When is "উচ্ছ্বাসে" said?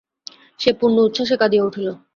1.07-1.35